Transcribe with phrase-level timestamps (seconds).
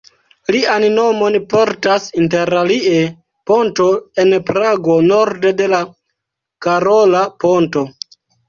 [0.53, 3.03] Lian nomon portas interalie
[3.51, 3.87] ponto
[4.25, 5.83] en Prago, norde de la
[6.69, 7.89] Karola Ponto.